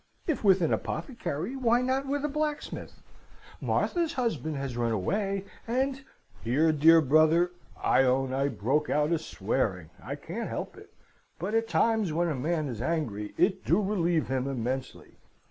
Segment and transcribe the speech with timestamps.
[0.25, 3.03] If with an apothecary, why not with a blacksmith?
[3.61, 6.03] Martha's husband has run away, and'
[6.43, 9.91] "Here, dear brother, I own I broke out a swearing.
[10.03, 10.91] I can't help it;
[11.37, 15.17] but at times, when a man is angry, it do relieve him immensely.